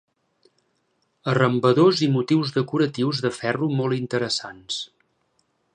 [1.33, 4.83] Arrambadors i motius decoratius de ferro molt interessants.